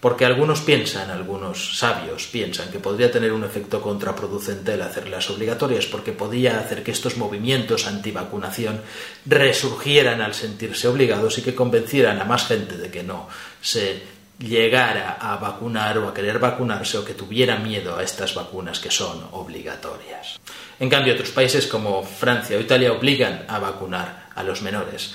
Porque 0.00 0.24
algunos 0.24 0.62
piensan, 0.62 1.10
algunos 1.10 1.78
sabios 1.78 2.26
piensan 2.26 2.72
que 2.72 2.80
podría 2.80 3.12
tener 3.12 3.32
un 3.32 3.44
efecto 3.44 3.80
contraproducente 3.80 4.74
el 4.74 4.82
hacerlas 4.82 5.30
obligatorias, 5.30 5.86
porque 5.86 6.10
podía 6.10 6.58
hacer 6.58 6.82
que 6.82 6.90
estos 6.90 7.16
movimientos 7.18 7.86
antivacunación 7.86 8.80
resurgieran 9.26 10.20
al 10.20 10.34
sentirse 10.34 10.88
obligados 10.88 11.38
y 11.38 11.42
que 11.42 11.54
convencieran 11.54 12.20
a 12.20 12.24
más 12.24 12.48
gente 12.48 12.78
de 12.78 12.90
que 12.90 13.04
no 13.04 13.28
se 13.60 14.02
llegara 14.38 15.18
a 15.20 15.36
vacunar 15.36 15.98
o 15.98 16.08
a 16.08 16.14
querer 16.14 16.38
vacunarse 16.38 16.98
o 16.98 17.04
que 17.04 17.14
tuviera 17.14 17.56
miedo 17.56 17.96
a 17.96 18.02
estas 18.02 18.34
vacunas 18.34 18.80
que 18.80 18.90
son 18.90 19.28
obligatorias. 19.32 20.40
En 20.80 20.90
cambio, 20.90 21.14
otros 21.14 21.30
países 21.30 21.66
como 21.66 22.02
Francia 22.02 22.56
o 22.56 22.60
Italia 22.60 22.92
obligan 22.92 23.44
a 23.48 23.58
vacunar 23.58 24.30
a 24.34 24.42
los 24.42 24.62
menores. 24.62 25.14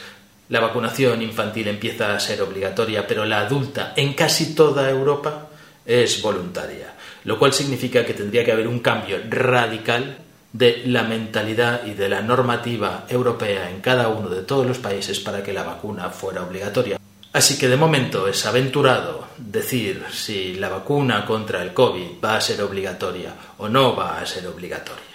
La 0.49 0.61
vacunación 0.61 1.21
infantil 1.21 1.67
empieza 1.67 2.15
a 2.15 2.19
ser 2.19 2.41
obligatoria, 2.41 3.05
pero 3.05 3.25
la 3.25 3.41
adulta 3.41 3.93
en 3.95 4.13
casi 4.13 4.55
toda 4.55 4.89
Europa 4.89 5.49
es 5.85 6.21
voluntaria, 6.21 6.93
lo 7.25 7.37
cual 7.37 7.51
significa 7.51 8.05
que 8.05 8.13
tendría 8.13 8.45
que 8.45 8.53
haber 8.53 8.67
un 8.67 8.79
cambio 8.79 9.19
radical 9.29 10.19
de 10.53 10.83
la 10.85 11.03
mentalidad 11.03 11.85
y 11.85 11.93
de 11.93 12.07
la 12.07 12.21
normativa 12.21 13.05
europea 13.09 13.69
en 13.69 13.81
cada 13.81 14.07
uno 14.07 14.29
de 14.29 14.43
todos 14.43 14.65
los 14.65 14.79
países 14.79 15.19
para 15.19 15.43
que 15.43 15.53
la 15.53 15.63
vacuna 15.63 16.09
fuera 16.09 16.43
obligatoria. 16.43 16.97
Así 17.37 17.55
que 17.55 17.67
de 17.67 17.77
momento 17.77 18.27
es 18.27 18.43
aventurado 18.47 19.27
decir 19.37 20.03
si 20.11 20.55
la 20.55 20.69
vacuna 20.69 21.23
contra 21.23 21.61
el 21.61 21.71
COVID 21.71 22.17
va 22.19 22.37
a 22.37 22.41
ser 22.41 22.63
obligatoria 22.63 23.31
o 23.59 23.69
no 23.69 23.95
va 23.95 24.19
a 24.19 24.25
ser 24.25 24.47
obligatoria. 24.47 25.06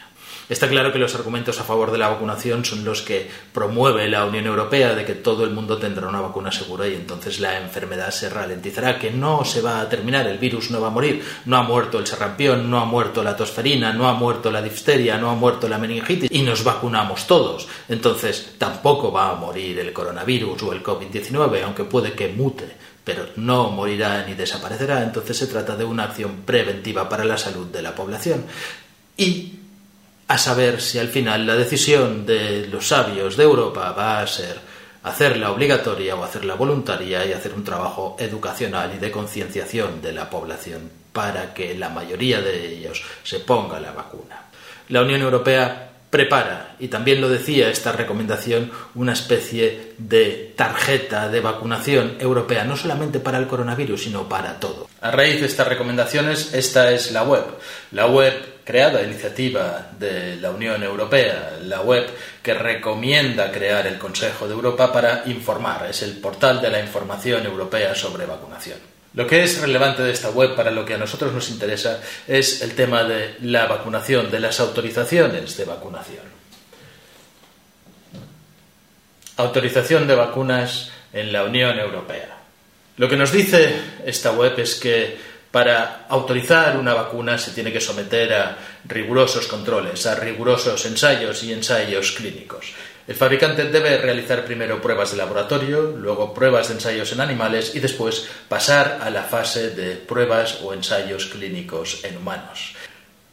Está 0.52 0.68
claro 0.68 0.92
que 0.92 0.98
los 0.98 1.14
argumentos 1.14 1.58
a 1.58 1.64
favor 1.64 1.90
de 1.90 1.96
la 1.96 2.10
vacunación 2.10 2.62
son 2.62 2.84
los 2.84 3.00
que 3.00 3.26
promueve 3.54 4.06
la 4.06 4.26
Unión 4.26 4.44
Europea 4.44 4.94
de 4.94 5.06
que 5.06 5.14
todo 5.14 5.44
el 5.44 5.50
mundo 5.50 5.78
tendrá 5.78 6.06
una 6.06 6.20
vacuna 6.20 6.52
segura 6.52 6.86
y 6.86 6.94
entonces 6.94 7.40
la 7.40 7.58
enfermedad 7.58 8.10
se 8.10 8.28
ralentizará, 8.28 8.98
que 8.98 9.10
no 9.10 9.46
se 9.46 9.62
va 9.62 9.80
a 9.80 9.88
terminar, 9.88 10.26
el 10.26 10.36
virus 10.36 10.70
no 10.70 10.78
va 10.78 10.88
a 10.88 10.90
morir, 10.90 11.24
no 11.46 11.56
ha 11.56 11.62
muerto 11.62 11.98
el 11.98 12.06
serrampión, 12.06 12.70
no 12.70 12.80
ha 12.80 12.84
muerto 12.84 13.22
la 13.22 13.34
tosferina, 13.34 13.94
no 13.94 14.06
ha 14.06 14.12
muerto 14.12 14.50
la 14.50 14.60
difteria, 14.60 15.16
no 15.16 15.30
ha 15.30 15.34
muerto 15.34 15.70
la 15.70 15.78
meningitis 15.78 16.30
y 16.30 16.42
nos 16.42 16.62
vacunamos 16.62 17.26
todos. 17.26 17.66
Entonces 17.88 18.56
tampoco 18.58 19.10
va 19.10 19.30
a 19.30 19.36
morir 19.36 19.78
el 19.78 19.90
coronavirus 19.94 20.64
o 20.64 20.72
el 20.74 20.82
COVID-19, 20.82 21.62
aunque 21.64 21.84
puede 21.84 22.12
que 22.12 22.28
mute 22.28 22.76
pero 23.04 23.26
no 23.36 23.70
morirá 23.70 24.24
ni 24.26 24.34
desaparecerá, 24.34 25.02
entonces 25.02 25.36
se 25.36 25.48
trata 25.48 25.74
de 25.76 25.84
una 25.84 26.04
acción 26.04 26.42
preventiva 26.44 27.08
para 27.08 27.24
la 27.24 27.36
salud 27.36 27.66
de 27.66 27.82
la 27.82 27.96
población. 27.96 28.44
Y 29.16 29.61
a 30.32 30.38
saber 30.38 30.80
si 30.80 30.98
al 30.98 31.08
final 31.08 31.46
la 31.46 31.56
decisión 31.56 32.24
de 32.24 32.66
los 32.66 32.88
sabios 32.88 33.36
de 33.36 33.44
Europa 33.44 33.92
va 33.92 34.22
a 34.22 34.26
ser 34.26 34.58
hacerla 35.02 35.50
obligatoria 35.50 36.16
o 36.16 36.24
hacerla 36.24 36.54
voluntaria 36.54 37.26
y 37.26 37.34
hacer 37.34 37.52
un 37.52 37.64
trabajo 37.64 38.16
educacional 38.18 38.92
y 38.94 38.98
de 38.98 39.10
concienciación 39.10 40.00
de 40.00 40.14
la 40.14 40.30
población 40.30 40.90
para 41.12 41.52
que 41.52 41.74
la 41.74 41.90
mayoría 41.90 42.40
de 42.40 42.66
ellos 42.66 43.02
se 43.22 43.40
ponga 43.40 43.78
la 43.78 43.92
vacuna. 43.92 44.44
La 44.88 45.02
Unión 45.02 45.20
Europea 45.20 45.90
prepara, 46.08 46.76
y 46.78 46.88
también 46.88 47.20
lo 47.20 47.28
decía 47.28 47.68
esta 47.68 47.92
recomendación, 47.92 48.70
una 48.94 49.12
especie 49.12 49.92
de 49.98 50.54
tarjeta 50.56 51.28
de 51.28 51.40
vacunación 51.40 52.16
europea, 52.18 52.64
no 52.64 52.78
solamente 52.78 53.20
para 53.20 53.36
el 53.36 53.46
coronavirus, 53.46 54.04
sino 54.04 54.28
para 54.30 54.58
todo. 54.58 54.88
A 55.02 55.10
raíz 55.10 55.40
de 55.40 55.46
estas 55.46 55.68
recomendaciones, 55.68 56.54
esta 56.54 56.90
es 56.90 57.12
la 57.12 57.22
web. 57.22 57.44
La 57.90 58.06
web 58.06 58.51
creada 58.64 59.00
a 59.00 59.02
iniciativa 59.02 59.90
de 59.98 60.36
la 60.36 60.50
Unión 60.50 60.82
Europea, 60.82 61.58
la 61.62 61.80
web 61.80 62.06
que 62.42 62.54
recomienda 62.54 63.50
crear 63.50 63.86
el 63.86 63.98
Consejo 63.98 64.46
de 64.46 64.54
Europa 64.54 64.92
para 64.92 65.22
informar. 65.26 65.86
Es 65.88 66.02
el 66.02 66.18
portal 66.18 66.60
de 66.60 66.70
la 66.70 66.80
información 66.80 67.44
europea 67.44 67.94
sobre 67.94 68.26
vacunación. 68.26 68.78
Lo 69.14 69.26
que 69.26 69.42
es 69.42 69.60
relevante 69.60 70.02
de 70.02 70.12
esta 70.12 70.30
web 70.30 70.54
para 70.54 70.70
lo 70.70 70.84
que 70.84 70.94
a 70.94 70.98
nosotros 70.98 71.32
nos 71.32 71.50
interesa 71.50 72.00
es 72.26 72.62
el 72.62 72.74
tema 72.74 73.04
de 73.04 73.36
la 73.42 73.66
vacunación, 73.66 74.30
de 74.30 74.40
las 74.40 74.58
autorizaciones 74.60 75.56
de 75.56 75.64
vacunación. 75.64 76.24
Autorización 79.36 80.06
de 80.06 80.14
vacunas 80.14 80.90
en 81.12 81.32
la 81.32 81.44
Unión 81.44 81.78
Europea. 81.78 82.38
Lo 82.96 83.08
que 83.08 83.16
nos 83.16 83.32
dice 83.32 83.74
esta 84.06 84.32
web 84.32 84.58
es 84.58 84.76
que 84.76 85.31
para 85.52 86.06
autorizar 86.08 86.78
una 86.78 86.94
vacuna 86.94 87.36
se 87.36 87.52
tiene 87.52 87.70
que 87.70 87.80
someter 87.80 88.32
a 88.32 88.58
rigurosos 88.86 89.46
controles, 89.46 90.06
a 90.06 90.14
rigurosos 90.14 90.84
ensayos 90.86 91.44
y 91.44 91.52
ensayos 91.52 92.12
clínicos. 92.12 92.72
El 93.06 93.14
fabricante 93.14 93.64
debe 93.64 93.98
realizar 93.98 94.46
primero 94.46 94.80
pruebas 94.80 95.10
de 95.10 95.18
laboratorio, 95.18 95.82
luego 95.82 96.32
pruebas 96.32 96.68
de 96.68 96.74
ensayos 96.74 97.12
en 97.12 97.20
animales 97.20 97.74
y 97.74 97.80
después 97.80 98.28
pasar 98.48 99.00
a 99.02 99.10
la 99.10 99.24
fase 99.24 99.70
de 99.70 99.96
pruebas 99.96 100.60
o 100.62 100.72
ensayos 100.72 101.26
clínicos 101.26 102.02
en 102.04 102.16
humanos. 102.16 102.74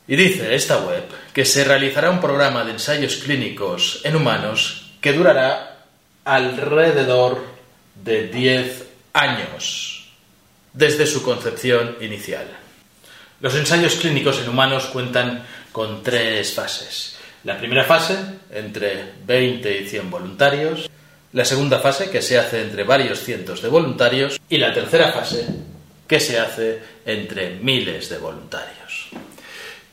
Y 0.06 0.18
dice 0.18 0.54
esta 0.54 0.80
web 0.80 1.04
que 1.32 1.46
se 1.46 1.64
realizará 1.64 2.10
un 2.10 2.20
programa 2.20 2.66
de 2.66 2.72
ensayos 2.72 3.16
clínicos 3.18 4.02
en 4.04 4.18
humanos 4.18 4.92
que 5.00 5.14
durará 5.14 5.86
alrededor 6.26 7.46
de 8.04 8.28
10 8.28 8.84
años 9.14 9.89
desde 10.74 11.06
su 11.06 11.24
concepción 11.24 11.98
inicial. 12.02 12.48
Los 13.42 13.56
ensayos 13.56 13.96
clínicos 13.96 14.40
en 14.40 14.50
humanos 14.50 14.86
cuentan 14.88 15.46
con 15.72 16.04
tres 16.04 16.54
fases. 16.54 17.18
La 17.46 17.58
primera 17.58 17.86
fase, 17.86 18.18
entre 18.52 19.14
20 19.26 19.82
y 19.82 19.88
100 19.88 20.12
voluntarios. 20.12 20.90
La 21.32 21.46
segunda 21.46 21.80
fase, 21.80 22.10
que 22.10 22.22
se 22.22 22.38
hace 22.38 22.62
entre 22.62 22.84
varios 22.84 23.20
cientos 23.24 23.62
de 23.62 23.70
voluntarios. 23.70 24.42
Y 24.50 24.58
la 24.58 24.74
tercera 24.74 25.12
fase, 25.14 25.46
que 26.06 26.20
se 26.20 26.38
hace 26.38 26.80
entre 27.06 27.52
miles 27.52 28.10
de 28.10 28.18
voluntarios. 28.18 29.08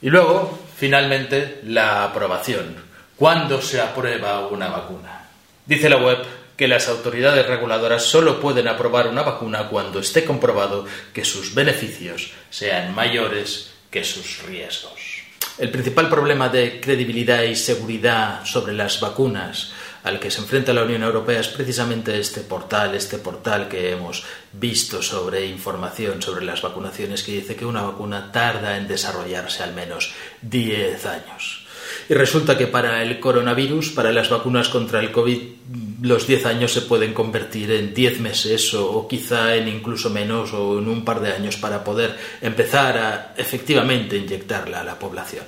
Y 0.02 0.10
luego, 0.10 0.58
finalmente, 0.76 1.60
la 1.64 2.04
aprobación. 2.04 2.74
¿Cuándo 3.16 3.62
se 3.62 3.80
aprueba 3.80 4.48
una 4.48 4.68
vacuna? 4.68 5.28
Dice 5.64 5.88
la 5.88 5.98
web 5.98 6.18
que 6.56 6.68
las 6.68 6.88
autoridades 6.88 7.46
reguladoras 7.46 8.04
solo 8.04 8.40
pueden 8.40 8.68
aprobar 8.68 9.08
una 9.08 9.22
vacuna 9.22 9.68
cuando 9.68 10.00
esté 10.00 10.24
comprobado 10.24 10.86
que 11.12 11.24
sus 11.24 11.54
beneficios 11.54 12.32
sean 12.50 12.94
mayores 12.94 13.72
que 13.90 14.04
sus 14.04 14.42
riesgos. 14.42 15.22
El 15.58 15.70
principal 15.70 16.10
problema 16.10 16.50
de 16.50 16.80
credibilidad 16.80 17.42
y 17.42 17.56
seguridad 17.56 18.44
sobre 18.44 18.74
las 18.74 19.00
vacunas 19.00 19.72
al 20.06 20.20
que 20.20 20.30
se 20.30 20.40
enfrenta 20.40 20.72
la 20.72 20.84
Unión 20.84 21.02
Europea 21.02 21.40
es 21.40 21.48
precisamente 21.48 22.20
este 22.20 22.42
portal, 22.42 22.94
este 22.94 23.18
portal 23.18 23.68
que 23.68 23.90
hemos 23.90 24.22
visto 24.52 25.02
sobre 25.02 25.46
información 25.46 26.22
sobre 26.22 26.44
las 26.44 26.62
vacunaciones 26.62 27.24
que 27.24 27.32
dice 27.32 27.56
que 27.56 27.64
una 27.64 27.82
vacuna 27.82 28.30
tarda 28.30 28.76
en 28.76 28.86
desarrollarse 28.86 29.64
al 29.64 29.74
menos 29.74 30.12
10 30.42 31.06
años. 31.06 31.65
Y 32.08 32.14
resulta 32.14 32.56
que 32.56 32.68
para 32.68 33.02
el 33.02 33.18
coronavirus, 33.18 33.90
para 33.90 34.12
las 34.12 34.30
vacunas 34.30 34.68
contra 34.68 35.00
el 35.00 35.10
COVID, 35.10 35.38
los 36.02 36.26
10 36.26 36.46
años 36.46 36.72
se 36.72 36.82
pueden 36.82 37.12
convertir 37.12 37.72
en 37.72 37.92
10 37.92 38.20
meses 38.20 38.74
o, 38.74 39.08
quizá 39.08 39.56
en 39.56 39.66
incluso 39.68 40.10
menos 40.10 40.52
o 40.52 40.78
en 40.78 40.88
un 40.88 41.04
par 41.04 41.20
de 41.20 41.32
años 41.32 41.56
para 41.56 41.82
poder 41.82 42.16
empezar 42.40 42.98
a 42.98 43.34
efectivamente 43.36 44.16
inyectarla 44.16 44.80
a 44.80 44.84
la 44.84 44.98
población. 44.98 45.44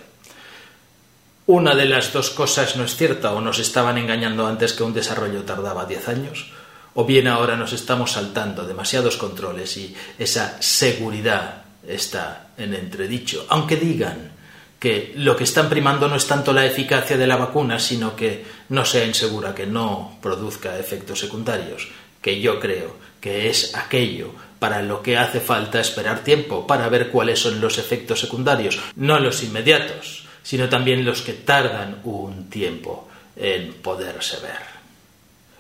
Una 1.47 1.75
de 1.75 1.87
las 1.87 2.13
dos 2.13 2.31
cosas 2.31 2.77
no 2.77 2.85
es 2.85 2.97
cierta 2.97 3.33
o 3.33 3.41
nos 3.41 3.59
estaban 3.59 3.97
engañando 3.97 4.47
antes 4.47 4.73
que 4.73 4.83
un 4.83 4.93
desarrollo 4.93 5.45
tardaba 5.45 5.87
10 5.87 6.09
años 6.09 6.53
o 6.95 7.05
bien 7.05 7.29
ahora 7.29 7.57
nos 7.57 7.73
estamos 7.73 8.13
saltando 8.13 8.67
demasiados 8.67 9.17
controles 9.17 9.77
y 9.77 9.95
esa 10.19 10.61
seguridad 10.61 11.63
está 11.87 12.49
en 12.59 12.75
entredicho, 12.75 13.47
aunque 13.49 13.77
digan 13.77 14.33
que 14.79 15.13
lo 15.17 15.37
que 15.37 15.45
están 15.45 15.69
primando 15.69 16.09
no 16.09 16.17
es 16.17 16.27
tanto 16.27 16.53
la 16.53 16.65
eficacia 16.65 17.17
de 17.17 17.27
la 17.27 17.37
vacuna, 17.37 17.79
sino 17.81 18.15
que 18.15 18.45
no 18.69 18.85
sea 18.85 19.05
insegura, 19.05 19.55
que 19.55 19.67
no 19.67 20.19
produzca 20.23 20.79
efectos 20.79 21.19
secundarios, 21.19 21.89
que 22.23 22.41
yo 22.41 22.61
creo 22.61 22.97
que 23.21 23.51
es 23.51 23.75
aquello 23.75 24.33
para 24.59 24.83
lo 24.83 25.03
que 25.03 25.17
hace 25.17 25.41
falta 25.41 25.81
esperar 25.81 26.23
tiempo, 26.23 26.67
para 26.67 26.89
ver 26.89 27.11
cuáles 27.11 27.41
son 27.41 27.61
los 27.61 27.79
efectos 27.79 28.21
secundarios, 28.21 28.79
no 28.97 29.19
los 29.19 29.43
inmediatos, 29.43 30.27
sino 30.43 30.69
también 30.69 31.05
los 31.05 31.23
que 31.23 31.33
tardan 31.35 32.01
un 32.05 32.49
tiempo 32.49 33.09
en 33.37 33.75
poderse 33.75 34.39
ver. 34.41 34.78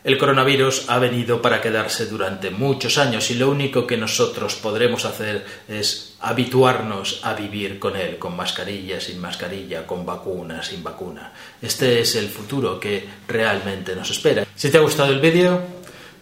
El 0.04 0.16
coronavirus 0.16 0.88
ha 0.88 0.98
venido 1.00 1.42
para 1.42 1.60
quedarse 1.60 2.06
durante 2.06 2.50
muchos 2.50 2.98
años 2.98 3.30
y 3.30 3.34
lo 3.34 3.50
único 3.50 3.84
que 3.84 3.96
nosotros 3.96 4.54
podremos 4.54 5.04
hacer 5.04 5.44
es 5.68 6.14
habituarnos 6.20 7.20
a 7.24 7.34
vivir 7.34 7.80
con 7.80 7.96
él, 7.96 8.16
con 8.16 8.36
mascarilla, 8.36 9.00
sin 9.00 9.20
mascarilla, 9.20 9.86
con 9.86 10.06
vacuna, 10.06 10.62
sin 10.62 10.84
vacuna. 10.84 11.32
Este 11.60 12.00
es 12.00 12.14
el 12.14 12.28
futuro 12.28 12.78
que 12.78 13.08
realmente 13.26 13.96
nos 13.96 14.10
espera. 14.10 14.46
Si 14.54 14.70
te 14.70 14.78
ha 14.78 14.82
gustado 14.82 15.12
el 15.12 15.20
vídeo, 15.20 15.60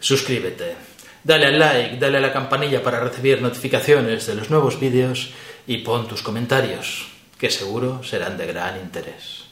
suscríbete, 0.00 0.74
dale 1.22 1.46
al 1.46 1.58
like, 1.58 1.98
dale 1.98 2.16
a 2.18 2.22
la 2.22 2.32
campanilla 2.32 2.82
para 2.82 3.00
recibir 3.00 3.42
notificaciones 3.42 4.26
de 4.26 4.36
los 4.36 4.48
nuevos 4.48 4.80
vídeos 4.80 5.30
y 5.66 5.78
pon 5.78 6.08
tus 6.08 6.22
comentarios, 6.22 7.08
que 7.38 7.50
seguro 7.50 8.02
serán 8.02 8.38
de 8.38 8.46
gran 8.46 8.78
interés. 8.78 9.45